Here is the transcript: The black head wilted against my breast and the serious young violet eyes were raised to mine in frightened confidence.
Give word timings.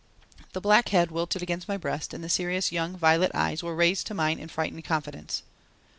The 0.53 0.61
black 0.61 0.89
head 0.89 1.11
wilted 1.11 1.43
against 1.43 1.67
my 1.67 1.77
breast 1.77 2.11
and 2.11 2.23
the 2.23 2.27
serious 2.27 2.71
young 2.71 2.97
violet 2.97 3.29
eyes 3.35 3.61
were 3.61 3.75
raised 3.75 4.07
to 4.07 4.15
mine 4.15 4.39
in 4.39 4.47
frightened 4.49 4.83
confidence. 4.83 5.43